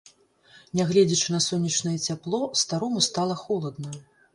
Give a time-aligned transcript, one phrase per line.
[0.79, 3.99] Не гледзячы на сонечнае цяпло, старому стала холадна.